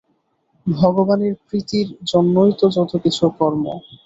ভগবানের 0.67 1.33
প্রীতির 1.43 1.87
জন্যই 2.11 2.51
তো 2.59 2.65
যত 2.77 2.91
কিছু 3.03 3.23
কর্ম। 3.37 3.65